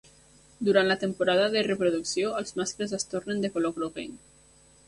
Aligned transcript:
Durant 0.69 0.87
la 0.91 0.95
temporada 1.03 1.51
de 1.57 1.63
reproducció 1.69 2.33
els 2.41 2.57
mascles 2.63 2.99
es 3.01 3.07
tornen 3.15 3.45
de 3.45 3.53
color 3.59 3.77
groguenc. 3.81 4.37